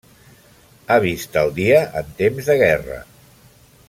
Ha 0.87 0.95
vist 1.03 1.37
el 1.43 1.53
dia 1.59 1.83
en 2.03 2.09
temps 2.23 2.49
de 2.53 2.57
guerra. 2.65 2.99